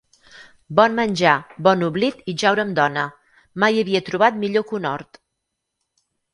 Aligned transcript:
Bon 0.79 0.95
menjar, 0.99 1.33
bon 1.67 1.83
oblit 1.89 2.23
i 2.33 2.35
jaure 2.45 2.65
amb 2.65 2.75
dona: 2.81 3.05
mai 3.65 3.79
havia 3.85 4.05
trobat 4.11 4.43
millor 4.43 4.69
conhort. 4.75 5.25